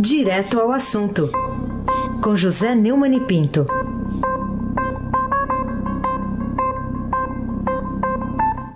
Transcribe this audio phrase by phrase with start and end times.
[0.00, 1.28] Direto ao assunto,
[2.22, 3.66] com José Neumann e Pinto.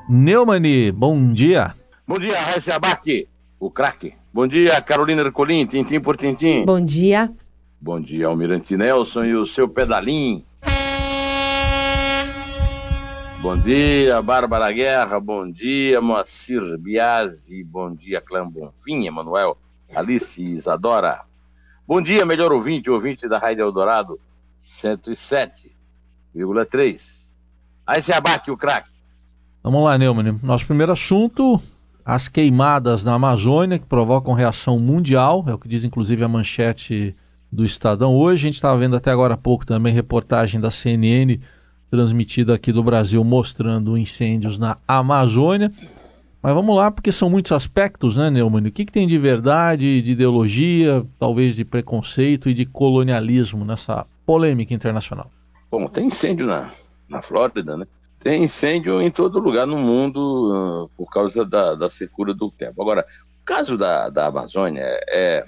[0.08, 1.76] Neumani, bom dia.
[2.08, 3.28] Bom dia, Raíssa Abac,
[3.60, 4.14] o craque.
[4.34, 6.64] Bom dia, Carolina Ercolim, tintim por tintim.
[6.64, 7.32] Bom dia.
[7.80, 10.44] Bom dia, Almirante Nelson e o seu pedalim.
[13.40, 15.20] Bom dia, Bárbara Guerra.
[15.20, 17.62] Bom dia, Moacir Biasi.
[17.62, 19.56] Bom dia, Clã Bonfim, Emanuel,
[19.94, 21.20] Alice Isadora.
[21.86, 24.18] Bom dia, melhor ouvinte, ouvinte da Rádio Eldorado
[24.60, 27.30] 107,3.
[27.86, 28.90] Aí se abate o craque.
[29.62, 30.38] Vamos lá, Neumann.
[30.42, 31.60] Nosso primeiro assunto,
[32.04, 37.14] as queimadas na Amazônia, que provocam reação mundial, é o que diz inclusive a manchete
[37.50, 38.44] do Estadão hoje.
[38.44, 41.38] A gente estava vendo até agora há pouco também reportagem da CNN
[41.90, 45.70] transmitida aqui do Brasil mostrando incêndios na Amazônia.
[46.42, 48.66] Mas vamos lá, porque são muitos aspectos, né, Neumann?
[48.66, 54.04] O que, que tem de verdade, de ideologia, talvez de preconceito e de colonialismo nessa
[54.26, 55.30] polêmica internacional?
[55.70, 56.72] Bom, tem incêndio na,
[57.08, 57.86] na Flórida, né?
[58.18, 60.18] Tem incêndio em todo lugar no mundo
[60.84, 62.82] uh, por causa da, da secura do tempo.
[62.82, 63.06] Agora,
[63.40, 65.44] o caso da, da Amazônia é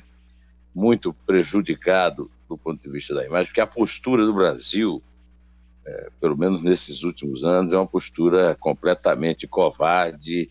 [0.72, 5.02] muito prejudicado do ponto de vista da imagem, porque a postura do Brasil
[5.86, 10.50] é, pelo menos nesses últimos anos, é uma postura completamente covarde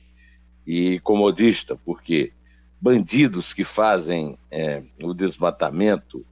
[0.66, 2.31] e comodista, porque
[2.80, 6.25] bandidos que fazem é, o desmatamento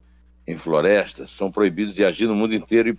[0.46, 2.90] em florestas são proibidos de agir no mundo inteiro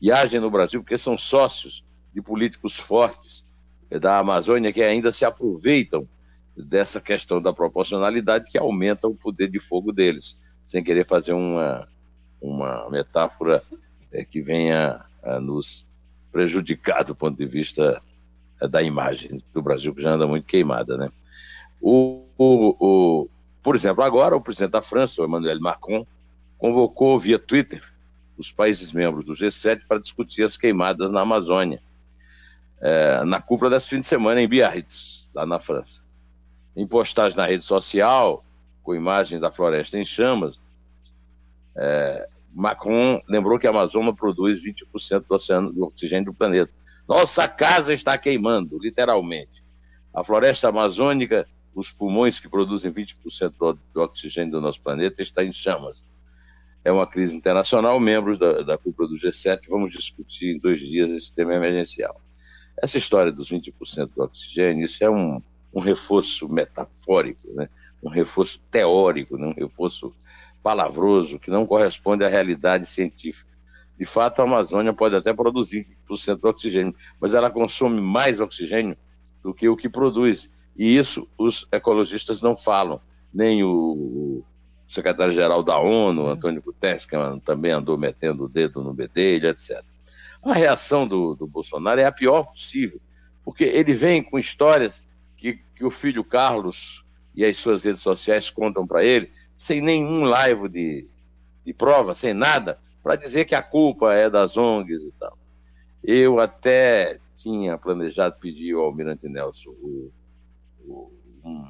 [0.00, 3.48] e, e agem no Brasil porque são sócios de políticos fortes
[3.90, 6.08] é, da Amazônia que ainda se aproveitam
[6.56, 11.88] dessa questão da proporcionalidade que aumenta o poder de fogo deles, sem querer fazer uma,
[12.40, 13.62] uma metáfora
[14.12, 15.04] é, que venha
[15.42, 15.86] nos
[16.32, 18.00] prejudicar do ponto de vista
[18.68, 20.96] da imagem do Brasil, que já anda muito queimada.
[20.96, 21.08] Né?
[21.80, 23.28] O, o, o,
[23.62, 26.06] por exemplo, agora o presidente da França, o Emmanuel Macron,
[26.58, 27.82] convocou via Twitter
[28.36, 31.82] os países membros do G7 para discutir as queimadas na Amazônia,
[32.80, 36.02] é, na cúpula desse fim de semana em Biarritz, lá na França.
[36.74, 38.42] Em postagem na rede social,
[38.82, 40.60] com imagens da floresta em chamas,
[41.76, 46.72] é, Macron lembrou que a Amazônia produz 20% do, oceano, do oxigênio do planeta.
[47.10, 49.64] Nossa casa está queimando, literalmente.
[50.14, 51.44] A floresta amazônica,
[51.74, 53.52] os pulmões que produzem 20%
[53.92, 56.04] do, oxigênio do nosso planeta, está em chamas.
[56.84, 57.98] É uma crise internacional.
[57.98, 62.20] Membros da, da cúpula do G7 vamos discutir em dois dias esse tema emergencial.
[62.80, 65.42] Essa história dos 20% do oxigênio, isso é um,
[65.74, 67.68] um reforço metafórico, né?
[68.00, 69.48] um reforço teórico, né?
[69.48, 70.14] um reforço
[70.62, 73.50] palavroso, que não corresponde à realidade científica.
[73.98, 78.96] De fato, a Amazônia pode até produzir 20% do oxigênio, mas ela consome mais oxigênio
[79.42, 80.52] do que o que produz.
[80.76, 83.00] E isso os ecologistas não falam,
[83.32, 84.42] nem o
[84.86, 89.82] secretário-geral da ONU, Antônio Guterres, que também andou metendo o dedo no bedelho, etc.
[90.42, 93.00] A reação do, do Bolsonaro é a pior possível,
[93.44, 95.04] porque ele vem com histórias
[95.36, 97.04] que, que o filho Carlos
[97.34, 101.06] e as suas redes sociais contam para ele, sem nenhum live de,
[101.64, 105.38] de prova, sem nada, para dizer que a culpa é das ONGs e tal.
[106.02, 110.12] Eu até tinha planejado pedir ao Almirante Nelson o,
[110.80, 111.12] o,
[111.44, 111.64] um,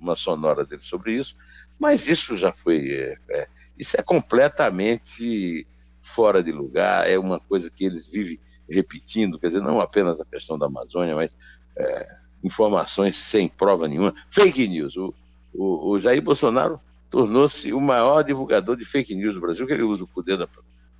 [0.00, 1.34] uma sonora dele sobre isso,
[1.78, 2.90] mas isso já foi.
[2.90, 3.48] É, é,
[3.78, 5.66] isso é completamente
[6.02, 10.24] fora de lugar, é uma coisa que eles vivem repetindo, quer dizer, não apenas a
[10.24, 11.30] questão da Amazônia, mas
[11.76, 12.08] é,
[12.42, 14.96] informações sem prova nenhuma, fake news.
[14.96, 15.14] O,
[15.52, 16.80] o, o Jair Bolsonaro
[17.10, 20.48] tornou-se o maior divulgador de fake news do Brasil, que ele usa o poder da,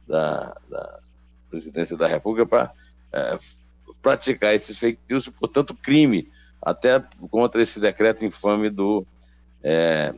[0.07, 1.01] da, da
[1.51, 2.73] presidência da República para
[3.13, 3.39] é,
[4.01, 6.29] praticar esses fake news, e, portanto, crime,
[6.63, 9.05] até contra esse decreto infame do,
[9.63, 10.15] é,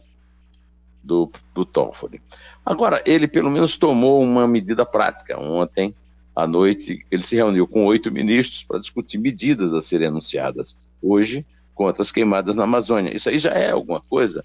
[1.03, 2.21] do, do Toffoli.
[2.65, 5.39] Agora, ele pelo menos tomou uma medida prática.
[5.39, 5.95] Ontem
[6.35, 11.45] à noite, ele se reuniu com oito ministros para discutir medidas a serem anunciadas hoje
[11.75, 13.15] contra as queimadas na Amazônia.
[13.15, 14.45] Isso aí já é alguma coisa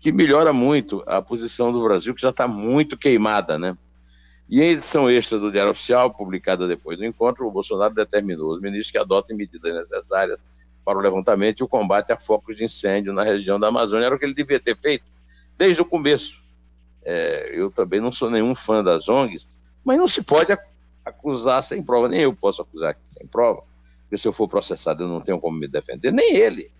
[0.00, 3.76] que melhora muito a posição do Brasil, que já está muito queimada, né?
[4.48, 8.60] E em edição extra do Diário Oficial, publicada depois do encontro, o Bolsonaro determinou os
[8.60, 10.38] ministros que adotem medidas necessárias
[10.84, 14.06] para o levantamento e o combate a focos de incêndio na região da Amazônia.
[14.06, 15.04] Era o que ele devia ter feito
[15.56, 16.42] desde o começo.
[17.02, 19.48] É, eu também não sou nenhum fã das ONGs,
[19.84, 20.56] mas não se pode
[21.04, 23.62] acusar sem prova, nem eu posso acusar sem prova,
[24.02, 26.70] porque se eu for processado eu não tenho como me defender, nem ele.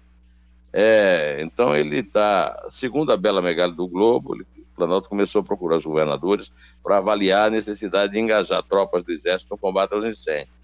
[0.72, 5.76] É, então ele está, segundo a Bela Megali do Globo, ele, Planalto começou a procurar
[5.76, 10.54] os governadores para avaliar a necessidade de engajar tropas do Exército no combate aos incêndios.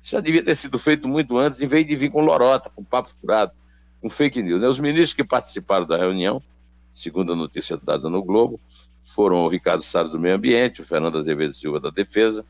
[0.00, 2.82] Isso já devia ter sido feito muito antes, em vez de vir com lorota, com
[2.82, 3.52] papo furado,
[4.00, 4.62] com fake news.
[4.62, 4.68] Né?
[4.68, 6.42] Os ministros que participaram da reunião,
[6.90, 8.58] segundo a notícia dada no Globo,
[9.02, 12.44] foram o Ricardo Salles do Meio Ambiente, o Fernando Azevedo Silva da Defesa,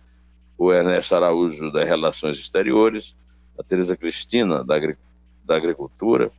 [0.56, 3.16] o Ernesto Araújo das Relações Exteriores,
[3.58, 4.78] a Tereza Cristina da,
[5.44, 6.30] da Agricultura,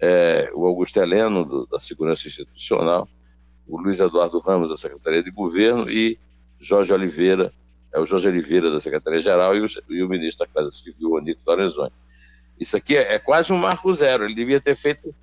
[0.00, 3.08] é, o Augusto Heleno do, da Segurança Institucional,
[3.70, 6.18] o Luiz Eduardo Ramos da Secretaria de Governo e
[6.58, 7.52] Jorge Oliveira,
[7.92, 11.92] é o Jorge Oliveira da Secretaria-Geral e, e, o ministro da Casa Civil, Anito Lorenzoni.
[12.58, 15.14] Isso aqui é, é, quase um marco zero, ele devia ter feito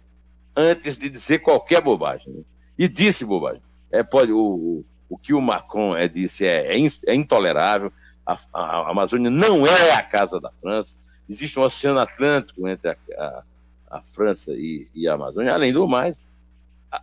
[0.55, 2.33] antes de dizer qualquer bobagem.
[2.33, 2.41] Né?
[2.77, 3.61] E disse bobagem.
[3.91, 7.91] É, pode, o, o, que o Macron é, disse é, é, é intolerável,
[8.25, 10.97] a, a, a, Amazônia não é a casa da França,
[11.29, 13.43] existe um oceano Atlântico entre a, a,
[13.91, 15.53] a França e, e, a Amazônia.
[15.53, 16.21] Além do mais,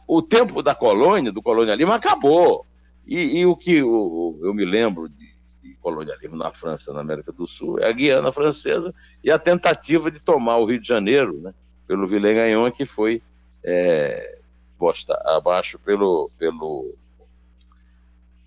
[0.07, 2.67] o tempo da colônia, do colonialismo, acabou.
[3.07, 7.33] E, e o que o, eu me lembro de, de, colonialismo na França, na América
[7.33, 11.39] do Sul, é a Guiana Francesa e a tentativa de tomar o Rio de Janeiro
[11.41, 11.53] né,
[11.87, 13.23] pelo Villegagnon, que foi
[13.63, 14.39] é,
[14.79, 16.95] posta abaixo pelo, pelo,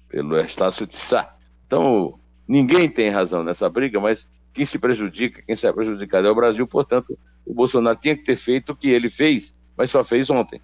[0.10, 1.36] pelo Estácio de Sá.
[1.68, 6.36] Então, ninguém tem razão nessa briga, mas quem se prejudica, quem sai prejudicado é o
[6.36, 10.30] Brasil, portanto, o Bolsonaro tinha que ter feito o que ele fez, mas só fez
[10.30, 10.60] ontem.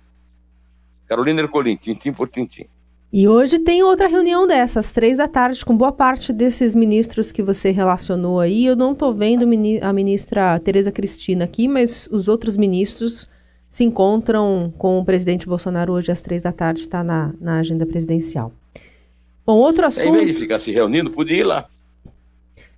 [1.07, 2.65] Carolina Ercolim, tintim por tintim.
[3.11, 7.43] E hoje tem outra reunião dessas, três da tarde, com boa parte desses ministros que
[7.43, 8.65] você relacionou aí.
[8.65, 9.45] Eu não estou vendo
[9.83, 13.29] a ministra Tereza Cristina aqui, mas os outros ministros
[13.69, 17.85] se encontram com o presidente Bolsonaro hoje às três da tarde, está na, na agenda
[17.85, 18.51] presidencial.
[19.45, 20.07] Bom, outro assunto.
[20.07, 21.67] Em vez de ficar se reunindo, podia ir lá.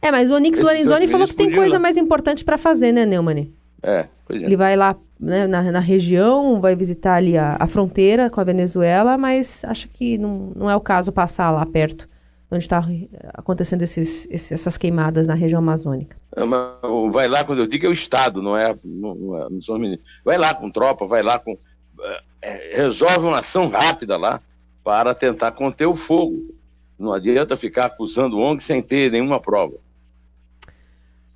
[0.01, 3.51] É, mas o Onix Lorenzoni falou que tem coisa mais importante para fazer, né, Neumann?
[3.81, 4.45] É, pois é.
[4.45, 4.95] Ele vai lá
[5.25, 9.89] né, na, na, região, vai visitar ali a, a, fronteira com a Venezuela, mas acho
[9.89, 12.07] que não, não é o caso passar lá perto,
[12.51, 12.85] onde está
[13.33, 16.15] acontecendo esses, esses, essas queimadas na região amazônica.
[16.35, 16.41] É,
[17.11, 20.05] vai lá, quando eu digo, é o Estado, não é, não, não, é, são meninos.
[20.23, 21.57] Vai lá com tropa, vai lá com.
[22.43, 24.39] É, resolve uma ação rápida lá
[24.83, 26.53] para tentar conter o fogo.
[26.99, 29.73] Não adianta ficar acusando o ONG sem ter nenhuma prova.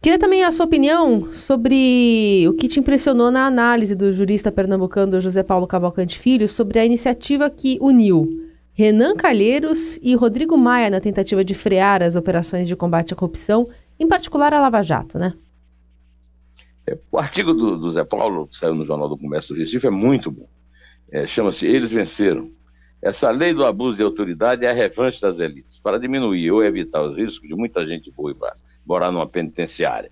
[0.01, 5.19] Queria também a sua opinião sobre o que te impressionou na análise do jurista pernambucano
[5.19, 11.01] José Paulo Cavalcante Filho sobre a iniciativa que uniu Renan Calheiros e Rodrigo Maia na
[11.01, 13.67] tentativa de frear as operações de combate à corrupção,
[13.99, 15.33] em particular a Lava Jato, né?
[16.87, 19.85] É, o artigo do, do Zé Paulo, que saiu no Jornal do Comércio do Recife,
[19.85, 20.47] é muito bom.
[21.11, 22.49] É, Chama-se Eles Venceram.
[23.01, 27.03] Essa lei do abuso de autoridade é a revanche das elites, para diminuir ou evitar
[27.03, 30.09] os riscos de muita gente boa e brava morar numa penitenciária.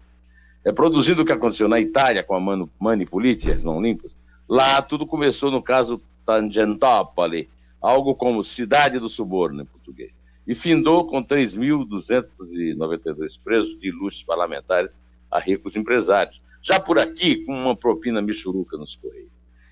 [0.63, 4.15] É produzido o que aconteceu na Itália com a Mano, Manipulite, as mãos limpas.
[4.47, 7.50] Lá tudo começou no caso Tangentopoli,
[7.81, 10.12] algo como cidade do suborno em português.
[10.45, 14.95] E findou com 3.292 presos de luxos parlamentares
[15.31, 16.39] a ricos empresários.
[16.62, 19.31] Já por aqui, com uma propina michuruca nos Correios.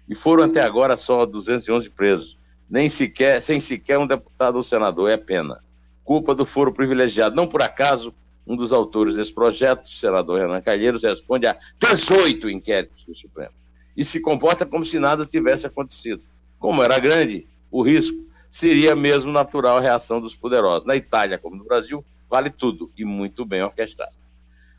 [0.09, 5.11] E foram até agora só 211 presos, nem sequer, sem sequer um deputado ou senador,
[5.11, 5.63] é pena.
[6.03, 7.35] Culpa do foro privilegiado.
[7.35, 8.11] Não por acaso,
[8.45, 13.53] um dos autores desse projeto, o senador Renan Calheiros, responde a 18 inquéritos do Supremo
[13.95, 16.21] e se comporta como se nada tivesse acontecido.
[16.59, 20.85] Como era grande o risco, seria mesmo natural a reação dos poderosos.
[20.85, 24.15] Na Itália, como no Brasil, vale tudo e muito bem orquestrado.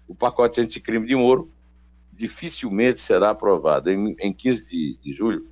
[0.07, 1.51] O pacote anticrime de Moro
[2.13, 3.91] dificilmente será aprovado.
[3.91, 5.47] Em, em 15 de, de, julho,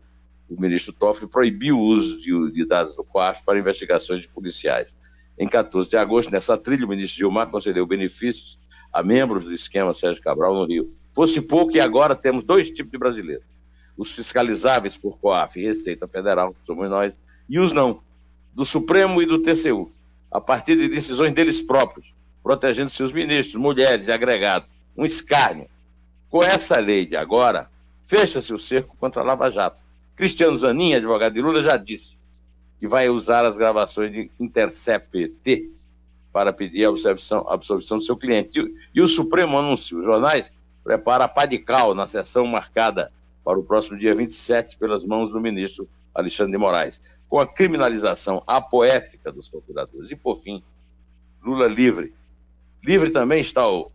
[0.49, 4.97] o ministro Toffoli proibiu o uso de, de dados do COAF para investigações de policiais.
[5.39, 8.59] Em 14 de agosto, nessa trilha, o ministro Gilmar concedeu benefícios
[8.93, 10.95] a membros do esquema Sérgio Cabral no Rio.
[11.13, 13.45] Fosse pouco, e agora temos dois tipos de brasileiros:
[13.97, 18.01] os fiscalizáveis por COAF e Receita Federal, somos nós, e os não,
[18.55, 19.91] do Supremo e do TCU,
[20.31, 24.71] a partir de decisões deles próprios, protegendo seus ministros, mulheres e agregados.
[24.97, 25.69] Um escárnio.
[26.31, 27.69] Com essa lei de agora,
[28.03, 29.83] fecha-se o cerco contra a Lava Jato.
[30.15, 32.17] Cristiano Zanin, advogado de Lula, já disse:
[32.85, 35.73] que vai usar as gravações de Intercept
[36.31, 38.61] para pedir a absolvição, a absolvição do seu cliente.
[38.61, 43.11] E, e, o Supremo anuncia, os jornais prepara a pá de cal na sessão marcada
[43.43, 48.43] para o próximo dia 27 pelas mãos do ministro Alexandre de Moraes, com a criminalização
[48.47, 50.11] apoética dos procuradores.
[50.11, 50.63] E, por fim,
[51.43, 52.13] Lula livre.
[52.85, 53.91] Livre também está o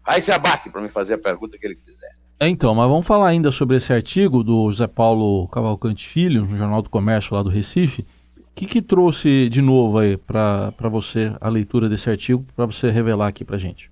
[0.00, 2.16] Raíssa Abac para me fazer a pergunta que ele quiser.
[2.38, 6.56] É, então, mas vamos falar ainda sobre esse artigo do José Paulo Cavalcante Filho, no
[6.56, 8.04] Jornal do Comércio lá do Recife.
[8.36, 12.90] O que, que trouxe de novo aí para você a leitura desse artigo, para você
[12.90, 13.90] revelar aqui para gente?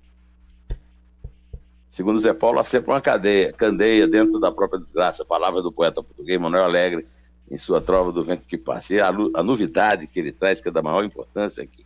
[1.89, 5.71] Segundo Zé Paulo, há sempre uma cadeia, candeia dentro da própria desgraça, a palavra do
[5.71, 7.05] poeta português Manuel Alegre,
[7.49, 8.95] em sua Trova do Vento que Passa.
[8.95, 11.85] E a, a novidade que ele traz, que é da maior importância, é que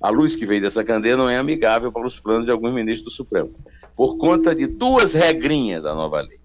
[0.00, 3.12] a luz que vem dessa candeia não é amigável para os planos de alguns ministros
[3.12, 3.54] do Supremo
[4.00, 6.40] por conta de duas regrinhas da nova lei.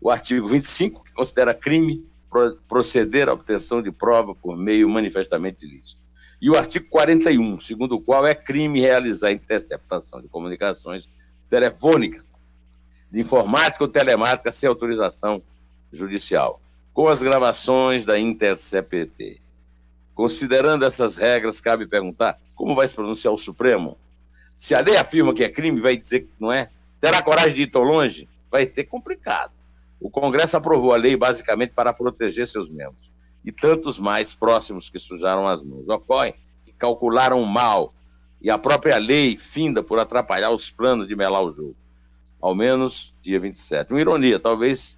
[0.00, 2.06] O artigo 25, que considera crime
[2.68, 6.00] proceder à obtenção de prova por meio manifestamente ilícito.
[6.40, 11.08] E o artigo 41, segundo o qual é crime realizar interceptação de comunicações
[11.50, 12.24] telefônicas,
[13.10, 15.42] de informática ou telemática sem autorização
[15.92, 16.60] judicial,
[16.94, 19.40] com as gravações da Intercept.
[20.14, 23.98] Considerando essas regras, cabe perguntar como vai se pronunciar o Supremo?
[24.54, 26.70] Se a lei afirma que é crime, vai dizer que não é?
[27.00, 28.28] Terá coragem de ir tão longe?
[28.48, 29.50] Vai ter complicado.
[30.00, 33.10] O Congresso aprovou a lei basicamente para proteger seus membros
[33.44, 35.88] e tantos mais próximos que sujaram as mãos.
[35.88, 37.92] Ocorre que calcularam mal
[38.40, 41.74] e a própria lei finda por atrapalhar os planos de melar o jogo.
[42.40, 43.92] Ao menos dia 27.
[43.92, 44.96] Uma ironia, talvez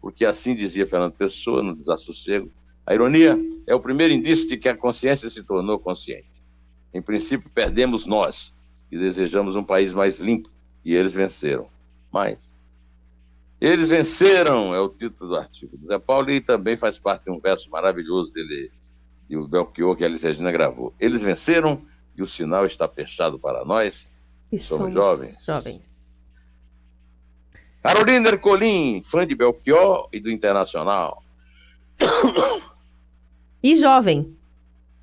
[0.00, 2.50] porque assim dizia Fernando Pessoa no Desassossego.
[2.86, 6.31] A ironia é o primeiro indício de que a consciência se tornou consciente.
[6.92, 8.54] Em princípio, perdemos nós
[8.90, 10.50] e desejamos um país mais limpo,
[10.84, 11.68] e eles venceram.
[12.10, 12.52] Mas
[13.60, 17.30] eles venceram, é o título do artigo do Zé Paulo, e também faz parte de
[17.30, 18.72] um verso maravilhoso dele,
[19.28, 20.92] de o Belchior, que a Elis Regina gravou.
[20.98, 21.80] Eles venceram
[22.16, 24.10] e o sinal está fechado para nós.
[24.50, 25.44] E somos, somos jovens.
[25.46, 25.92] jovens.
[27.80, 31.22] Carolina Ercolim, fã de Belchior e do Internacional.
[33.62, 34.36] E jovem,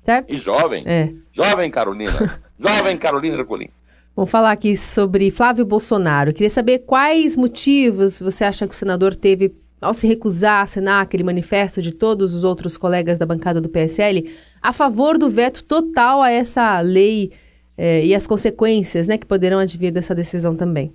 [0.02, 0.32] certo?
[0.32, 0.84] E jovem.
[0.86, 1.12] É.
[1.32, 2.40] Jovem Carolina.
[2.58, 3.68] jovem Carolina Ercolim.
[4.14, 6.32] Vamos falar aqui sobre Flávio Bolsonaro.
[6.32, 11.02] Queria saber quais motivos você acha que o senador teve ao se recusar a assinar
[11.02, 14.30] aquele manifesto de todos os outros colegas da bancada do PSL
[14.60, 17.32] a favor do veto total a essa lei
[17.78, 20.92] eh, e as consequências né, que poderão advir dessa decisão também.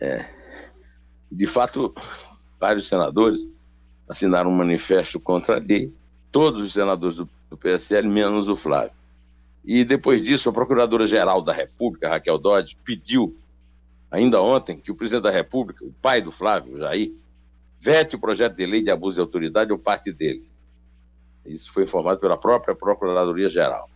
[0.00, 0.24] É,
[1.30, 1.94] de fato,
[2.58, 3.48] vários senadores
[4.08, 5.92] assinaram um manifesto contra a lei,
[6.32, 8.92] todos os senadores do, do PSL, menos o Flávio.
[9.64, 13.36] E depois disso, a Procuradora-Geral da República, Raquel Dodge, pediu,
[14.10, 17.12] ainda ontem, que o presidente da República, o pai do Flávio, Jair,
[17.78, 20.42] vete o projeto de lei de abuso de autoridade ou parte dele.
[21.44, 23.88] Isso foi informado pela própria Procuradoria-Geral.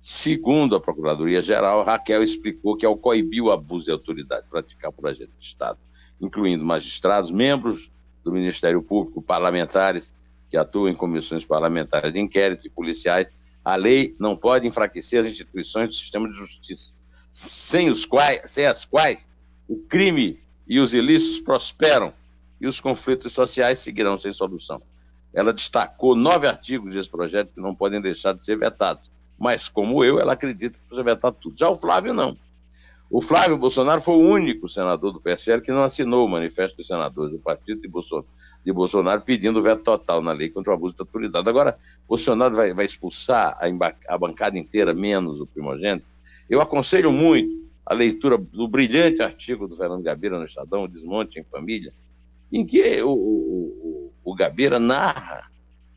[0.00, 5.34] Segundo a Procuradoria-Geral, Raquel explicou que ao coibir o abuso de autoridade praticado por agentes
[5.38, 5.78] de Estado,
[6.20, 7.90] incluindo magistrados, membros
[8.22, 10.12] do Ministério Público, parlamentares
[10.54, 13.26] que atuam em comissões parlamentares de inquérito e policiais,
[13.64, 16.92] a lei não pode enfraquecer as instituições do sistema de justiça,
[17.28, 19.26] sem, os quais, sem as quais
[19.68, 22.12] o crime e os ilícitos prosperam
[22.60, 24.80] e os conflitos sociais seguirão sem solução.
[25.32, 30.04] Ela destacou nove artigos desse projeto que não podem deixar de ser vetados mas, como
[30.04, 31.58] eu, ela acredita que precisa vetar tudo.
[31.58, 32.36] Já o Flávio, não.
[33.10, 36.86] O Flávio Bolsonaro foi o único senador do PSL que não assinou o manifesto dos
[36.86, 38.26] senadores do partido de Bolsonaro,
[38.64, 41.48] de Bolsonaro pedindo veto total na lei contra o abuso de autoridade.
[41.48, 46.06] Agora, Bolsonaro vai, vai expulsar a, a bancada inteira, menos o primogênito.
[46.48, 51.44] Eu aconselho muito a leitura do brilhante artigo do Fernando Gabeira no Estadão, Desmonte em
[51.44, 51.92] Família,
[52.50, 55.50] em que o, o, o, Gabeira narra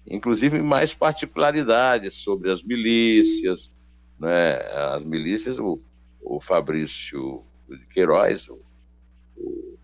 [0.09, 3.71] inclusive mais particularidades sobre as milícias,
[4.19, 4.55] né?
[4.95, 5.79] As milícias, o,
[6.21, 8.59] o Fabrício de Queiroz, o,
[9.38, 9.77] o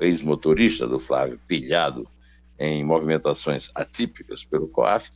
[0.00, 2.08] ex-motorista do Flávio, pilhado
[2.58, 5.10] em movimentações atípicas pelo COAF,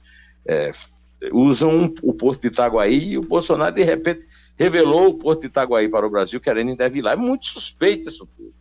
[0.46, 0.70] é,
[1.32, 5.88] usam o Porto de Itaguaí e o Bolsonaro, de repente, revelou o Porto de Itaguaí
[5.88, 7.12] para o Brasil, querendo intervir lá.
[7.12, 8.54] É muito suspeito isso tudo.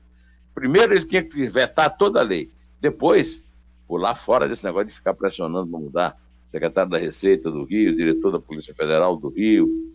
[0.54, 2.52] Primeiro, ele tinha que vetar toda a lei.
[2.82, 3.44] Depois,
[3.88, 6.28] pular fora desse negócio de ficar pressionando para mudar.
[6.46, 9.94] Secretário da Receita do Rio, diretor da Polícia Federal do Rio.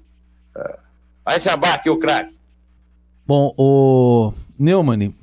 [0.57, 0.92] É.
[1.25, 2.37] Vai se abaque, o craque.
[3.27, 5.15] Bom, o Neumann, uh,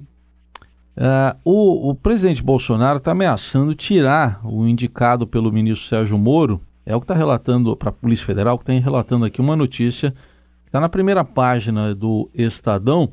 [1.44, 6.62] o, o, presidente Bolsonaro está ameaçando tirar o indicado pelo ministro Sérgio Moro.
[6.86, 10.12] É o que está relatando para a Polícia Federal, que está relatando aqui uma notícia
[10.12, 13.10] que está na primeira página do Estadão.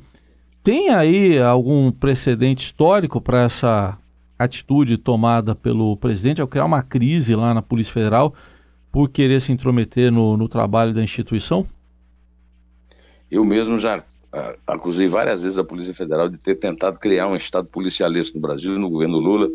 [0.62, 3.98] Tem aí algum precedente histórico para essa
[4.38, 8.34] atitude tomada pelo presidente ao criar uma crise lá na Polícia Federal
[8.92, 11.66] por querer se intrometer no, no trabalho da instituição?
[13.30, 17.36] Eu mesmo já uh, acusei várias vezes a Polícia Federal de ter tentado criar um
[17.36, 19.48] Estado policialista no Brasil, no governo Lula,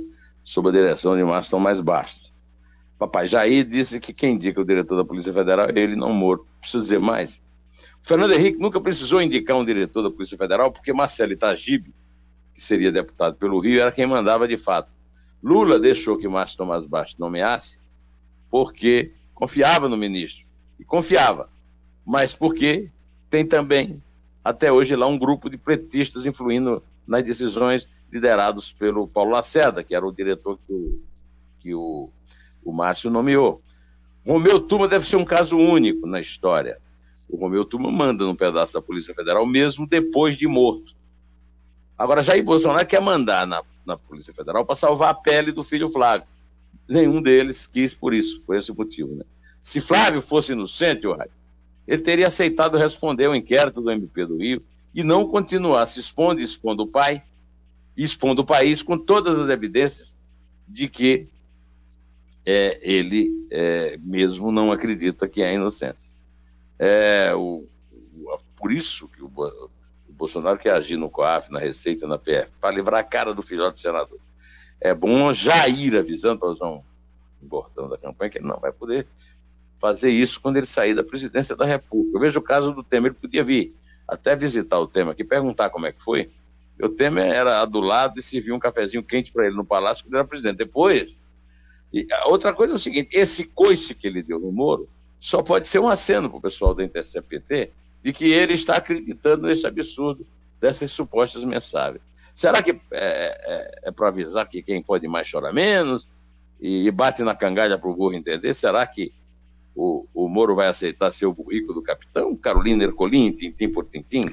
[0.44, 2.34] sob a direção de Márcio mais Bastos.
[2.98, 6.46] Papai Jair disse que quem indica o diretor da Polícia Federal é ele, não Moro.
[6.60, 7.42] Preciso dizer mais.
[8.04, 11.94] O Fernando Henrique nunca precisou indicar um diretor da Polícia Federal porque Marcelo Itagibe
[12.54, 14.92] que seria deputado pelo Rio, era quem mandava de fato.
[15.42, 17.80] Lula deixou que Márcio Tomás Bastos nomeasse
[18.50, 20.46] porque confiava no ministro.
[20.80, 21.50] E confiava.
[22.06, 22.90] Mas porque
[23.32, 24.00] tem também,
[24.44, 29.96] até hoje, lá um grupo de pretistas influindo nas decisões liderados pelo Paulo Lacerda, que
[29.96, 31.02] era o diretor que o,
[31.60, 32.10] que o,
[32.64, 33.60] o Márcio nomeou.
[34.24, 36.78] Romeu Tuma deve ser um caso único na história.
[37.28, 40.94] O Romeu Tuma manda num pedaço da Polícia Federal mesmo depois de morto.
[41.98, 45.90] Agora, Jair Bolsonaro quer mandar na na Polícia Federal para salvar a pele do filho
[45.90, 46.28] Flávio.
[46.88, 49.16] Nenhum deles quis por isso, por esse motivo.
[49.16, 49.24] Né?
[49.60, 51.08] Se Flávio fosse inocente,
[51.88, 56.40] ele teria aceitado responder ao inquérito do MP do Rio e não continuar se expondo
[56.40, 57.24] expondo o pai,
[57.96, 60.16] expondo o país com todas as evidências
[60.68, 61.28] de que
[62.46, 66.12] é, ele é, mesmo não acredita que é inocente.
[66.80, 72.08] É, o, o, por isso que o, o, Bolsonaro quer agir no COAF, na Receita,
[72.08, 74.20] na PF, para livrar a cara do filhote do senador.
[74.80, 76.84] É bom já ir avisando para usar um
[77.42, 79.08] bordão da campanha que ele não vai poder
[79.82, 82.16] fazer isso quando ele sair da presidência da República.
[82.16, 83.76] Eu vejo o caso do Temer, ele podia vir
[84.08, 86.30] até visitar o Temer aqui, perguntar como é que foi.
[86.80, 90.16] O Temer era do lado e servia um cafezinho quente para ele no palácio quando
[90.16, 90.58] era presidente.
[90.58, 91.20] Depois,
[91.92, 94.88] e outra coisa é o seguinte: esse coice que ele deu no Moro
[95.20, 97.72] só pode ser um aceno para o pessoal da Intercept
[98.04, 100.26] de que ele está acreditando nesse absurdo
[100.60, 102.02] dessas supostas mensagens.
[102.34, 106.08] Será que é, é, é para avisar que quem pode mais chora menos
[106.60, 108.54] e, e bate na cangalha para o burro entender?
[108.54, 109.12] Será que
[109.75, 112.36] o, o Moro vai aceitar ser o burrico do capitão?
[112.36, 114.25] Carolina Ercolim, tintim por tintim?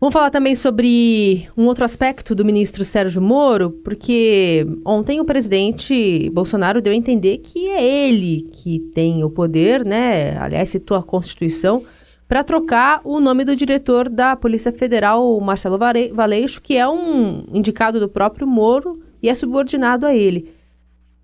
[0.00, 6.30] Vamos falar também sobre um outro aspecto do ministro Sérgio Moro, porque ontem o presidente
[6.30, 10.38] Bolsonaro deu a entender que é ele que tem o poder, né?
[10.38, 11.84] Aliás, citou a Constituição,
[12.28, 15.78] para trocar o nome do diretor da Polícia Federal, Marcelo
[16.12, 20.54] Valeixo, que é um indicado do próprio Moro e é subordinado a ele.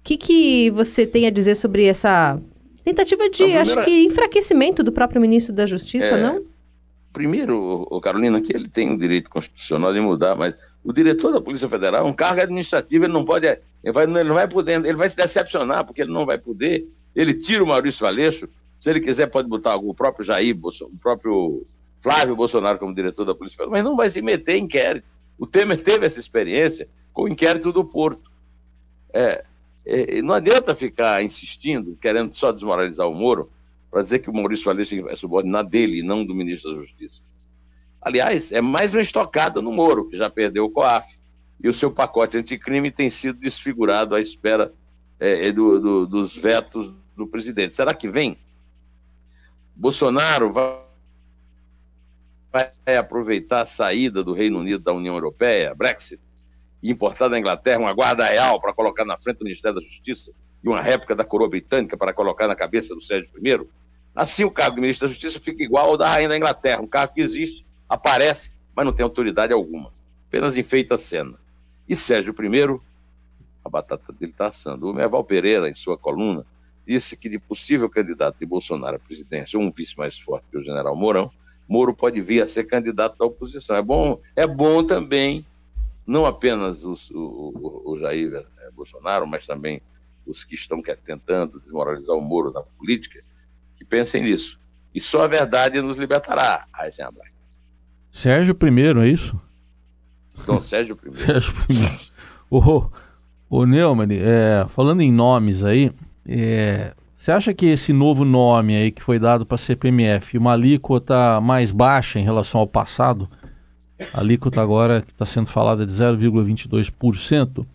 [0.00, 2.40] O que, que você tem a dizer sobre essa
[2.84, 3.62] tentativa de, primeira...
[3.62, 6.22] acho que, enfraquecimento do próprio ministro da Justiça, é...
[6.22, 6.54] não?
[7.14, 11.40] primeiro, o Carolina, que ele tem o direito constitucional de mudar, mas o diretor da
[11.40, 14.84] Polícia Federal é um cargo administrativo, ele não pode, ele, vai, ele não vai poder,
[14.84, 18.90] ele vai se decepcionar, porque ele não vai poder, ele tira o Maurício Valeixo, se
[18.90, 21.64] ele quiser pode botar o próprio Jair, o próprio
[22.00, 25.06] Flávio Bolsonaro como diretor da Polícia Federal, mas não vai se meter em inquérito.
[25.38, 28.30] O Temer teve essa experiência com o inquérito do Porto.
[29.12, 29.44] É,
[29.86, 33.50] é, não adianta ficar insistindo, querendo só desmoralizar o Moro,
[33.90, 37.22] para dizer que o Maurício Valência é subordinado dele e não do ministro da Justiça.
[38.00, 41.18] Aliás, é mais uma estocada no Moro, que já perdeu o COAF,
[41.62, 44.72] e o seu pacote anticrime tem sido desfigurado à espera
[45.20, 47.74] é, é do, do, dos vetos do presidente.
[47.74, 48.36] Será que vem?
[49.76, 50.80] Bolsonaro vai,
[52.52, 56.20] vai aproveitar a saída do Reino Unido da União Europeia, Brexit,
[56.84, 60.32] e importar da Inglaterra uma guarda real para colocar na frente do Ministério da Justiça
[60.62, 63.66] e uma réplica da coroa britânica para colocar na cabeça do Sérgio I?
[64.14, 66.86] Assim, o cargo de ministro da Justiça fica igual ao da Rainha da Inglaterra, um
[66.86, 69.90] cargo que existe, aparece, mas não tem autoridade alguma.
[70.28, 71.38] Apenas enfeita a cena.
[71.88, 72.80] E Sérgio I,
[73.64, 74.90] a batata dele está assando.
[74.90, 76.44] O Merval Pereira, em sua coluna,
[76.86, 80.62] disse que de possível candidato de Bolsonaro à presidência, um vice mais forte que o
[80.62, 81.30] general Mourão,
[81.66, 83.74] Moro pode vir a ser candidato da oposição.
[83.74, 85.46] É bom, é bom também,
[86.06, 89.80] não apenas o, o, o Jair Bolsonaro, mas também
[90.26, 93.22] os que estão tentando desmoralizar o Moro na política,
[93.76, 94.58] que pensem nisso.
[94.94, 97.34] E só a verdade nos libertará, Abraão.
[98.12, 99.38] Sérgio I, é isso?
[100.40, 101.12] Então, Sérgio I.
[101.14, 102.10] Sérgio I.
[102.50, 102.86] o,
[103.50, 105.92] o Neumann, é, falando em nomes aí,
[106.26, 110.52] é, você acha que esse novo nome aí que foi dado para a CPMF, uma
[110.52, 113.28] alíquota mais baixa em relação ao passado,
[114.12, 117.66] a alíquota agora que está sendo falada de 0,22%,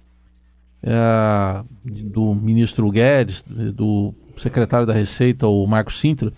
[0.81, 6.31] é, do ministro Guedes, do secretário da Receita, o Marco Sintra,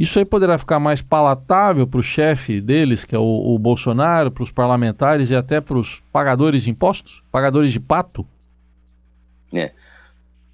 [0.00, 4.30] isso aí poderá ficar mais palatável para o chefe deles, que é o, o Bolsonaro,
[4.30, 8.26] para os parlamentares e até para os pagadores de impostos, pagadores de pato?
[9.52, 9.72] É.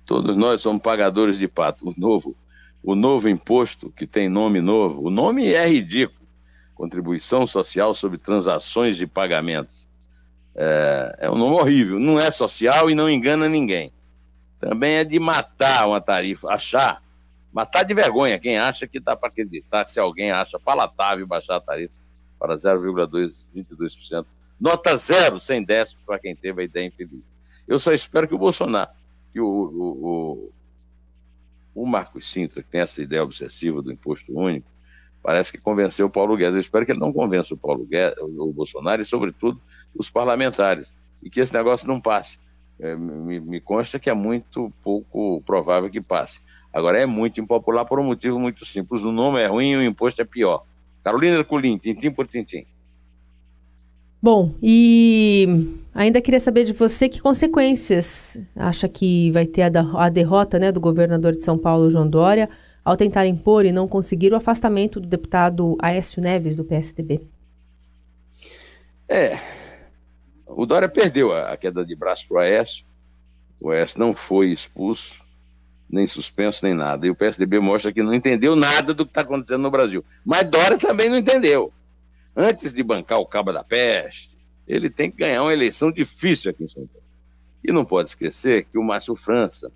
[0.04, 1.88] Todos nós somos pagadores de pato.
[1.88, 2.34] O novo,
[2.82, 6.25] o novo imposto, que tem nome novo, o nome é ridículo.
[6.76, 9.88] Contribuição Social sobre Transações de Pagamentos.
[10.54, 11.98] É, é um nome horrível.
[11.98, 13.92] Não é social e não engana ninguém
[14.58, 17.02] também é de matar uma tarifa, achar,
[17.52, 21.60] matar de vergonha quem acha que dá para acreditar se alguém acha palatável baixar a
[21.60, 21.94] tarifa
[22.38, 24.26] para 0,22%.
[24.58, 27.22] Nota zero, sem décimo, para quem teve a ideia infeliz.
[27.68, 28.90] Eu só espero que o Bolsonaro,
[29.32, 30.50] que o, o,
[31.74, 34.66] o, o Marcos Sintra, que tem essa ideia obsessiva do imposto único,
[35.22, 36.54] parece que convenceu o Paulo Guedes.
[36.54, 39.60] Eu espero que ele não convença o Paulo Guedes, o Bolsonaro e, sobretudo,
[39.94, 42.38] os parlamentares, e que esse negócio não passe
[42.78, 46.40] é, me, me consta que é muito pouco provável que passe.
[46.72, 49.02] Agora, é muito impopular por um motivo muito simples.
[49.02, 50.64] O nome é ruim e o imposto é pior.
[51.02, 52.66] Carolina Colim, tintim por tintim.
[54.20, 60.08] Bom, e ainda queria saber de você que consequências acha que vai ter a, a
[60.08, 62.48] derrota né, do governador de São Paulo, João Dória,
[62.86, 67.20] ao tentar impor e não conseguir o afastamento do deputado Aécio Neves, do PSDB?
[69.08, 69.40] É,
[70.46, 72.86] O Dória perdeu a, queda de braço para o Aécio.
[73.60, 75.16] O Aécio não foi expulso,
[75.90, 77.04] nem suspenso, nem nada.
[77.08, 80.04] E o PSDB mostra que não entendeu nada do que está acontecendo no Brasil.
[80.24, 81.72] Mas Dória também não entendeu.
[82.36, 86.62] Antes de bancar o cabo da peste, ele tem que ganhar uma eleição difícil aqui
[86.62, 87.02] em São Paulo.
[87.64, 89.72] E não pode esquecer que o Márcio França,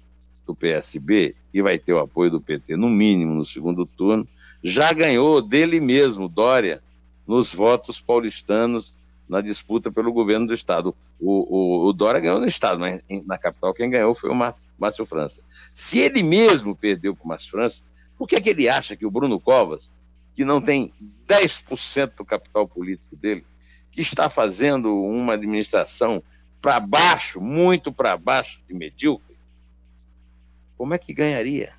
[0.50, 4.26] do PSB, que vai ter o apoio do PT, no mínimo, no segundo turno,
[4.62, 6.82] já ganhou dele mesmo, Dória,
[7.26, 8.92] nos votos paulistanos
[9.28, 10.94] na disputa pelo governo do Estado.
[11.20, 15.06] O, o, o Dória ganhou no Estado, mas na capital quem ganhou foi o Márcio
[15.06, 15.40] França.
[15.72, 17.84] Se ele mesmo perdeu para o Márcio França,
[18.18, 19.92] por que, é que ele acha que o Bruno Covas,
[20.34, 20.92] que não tem
[21.28, 23.44] 10% do capital político dele,
[23.92, 26.22] que está fazendo uma administração
[26.60, 29.29] para baixo, muito para baixo de medíocre,
[30.80, 31.74] como é que ganharia?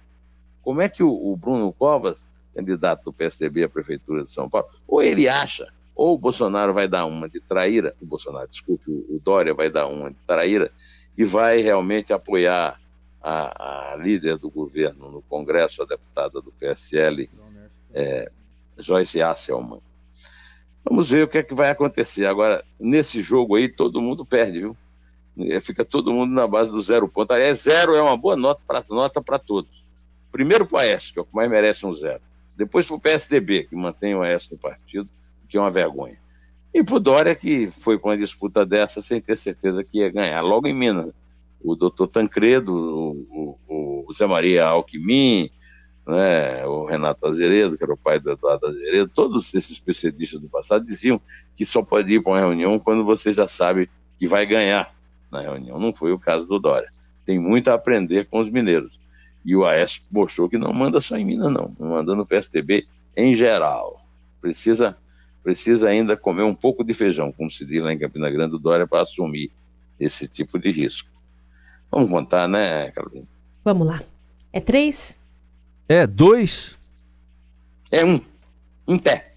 [0.62, 2.22] Como é que o, o Bruno Covas,
[2.54, 6.88] candidato do PSDB à Prefeitura de São Paulo, ou ele acha ou o Bolsonaro vai
[6.88, 10.72] dar uma de traíra, o Bolsonaro, desculpe, o Dória vai dar uma de traíra
[11.18, 12.80] e vai realmente apoiar
[13.20, 17.28] a, a líder do governo no Congresso, a deputada do PSL,
[17.96, 18.32] é,
[18.78, 19.82] Joyce Asselman.
[20.86, 22.28] Vamos ver o que é que vai acontecer.
[22.28, 24.78] Agora, nesse jogo aí, todo mundo perde, viu?
[25.38, 27.32] É, fica todo mundo na base do zero ponto.
[27.32, 29.86] Aliás, zero é uma boa nota para nota todos.
[30.32, 32.22] Primeiro para o Aécio, que é o que mais merece um zero.
[32.56, 35.10] Depois para o PSDB, que mantém o Aécio no partido
[35.52, 36.18] que é uma vergonha.
[36.74, 40.10] E para o Dória, que foi com uma disputa dessa sem ter certeza que ia
[40.10, 40.40] ganhar.
[40.42, 41.14] Logo em Minas,
[41.62, 45.50] o doutor Tancredo, o, o, o Zé Maria Alckmin,
[46.08, 50.48] né, o Renato Azeredo, que era o pai do Eduardo Azeredo, todos esses PCDistas do
[50.48, 51.20] passado diziam
[51.54, 54.96] que só pode ir para uma reunião quando você já sabe que vai ganhar
[55.32, 55.80] na reunião.
[55.80, 56.92] Não foi o caso do Dória.
[57.26, 59.00] Tem muito a aprender com os mineiros.
[59.44, 61.74] E o Aécio mostrou que não manda só em Minas, não.
[61.80, 64.06] Manda no PSDB em geral.
[64.40, 64.98] Precisa
[65.44, 68.60] precisa ainda comer um pouco de feijão, como se diz lá em Campina Grande, do
[68.60, 69.52] Dória, para assumir
[70.00, 71.10] esse tipo de risco.
[71.90, 73.28] Vamos contar, né, Carolina?
[73.64, 74.04] Vamos lá.
[74.54, 75.18] É três?
[75.90, 76.78] É dois?
[77.92, 78.22] É um.
[78.88, 79.31] Em pé.